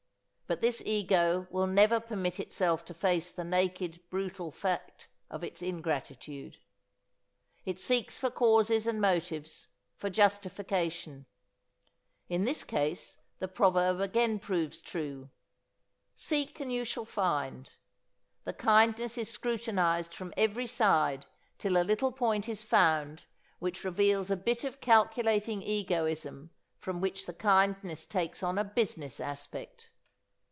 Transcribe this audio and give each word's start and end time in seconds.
But 0.47 0.59
this 0.59 0.83
ego 0.85 1.47
will 1.49 1.65
never 1.65 2.01
permit 2.01 2.37
itself 2.37 2.83
to 2.83 2.93
face 2.93 3.31
the 3.31 3.45
naked 3.45 4.01
brutal 4.09 4.51
fact 4.51 5.07
of 5.29 5.45
its 5.45 5.61
ingratitude. 5.61 6.57
It 7.63 7.79
seeks 7.79 8.17
for 8.17 8.29
causes 8.29 8.85
and 8.85 8.99
motives, 8.99 9.69
for 9.95 10.09
justification. 10.09 11.25
In 12.27 12.43
this 12.43 12.65
case 12.65 13.15
the 13.39 13.47
proverb 13.47 14.01
again 14.01 14.39
proves 14.39 14.79
true: 14.81 15.29
"seek 16.15 16.59
and 16.59 16.69
you 16.69 16.83
shall 16.83 17.05
find," 17.05 17.69
the 18.43 18.51
kindness 18.51 19.17
is 19.17 19.29
scrutinised 19.31 20.13
from 20.13 20.33
every 20.35 20.67
side 20.67 21.27
till 21.59 21.77
a 21.77 21.85
little 21.87 22.11
point 22.11 22.49
is 22.49 22.61
found 22.61 23.23
which 23.59 23.85
reveals 23.85 24.29
a 24.29 24.35
bit 24.35 24.65
of 24.65 24.81
calculating 24.81 25.61
egoism 25.63 26.49
from 26.77 26.99
which 26.99 27.25
the 27.25 27.33
kindness 27.33 28.05
takes 28.05 28.43
on 28.43 28.57
a 28.57 28.65
business 28.65 29.21
aspect. 29.21 29.87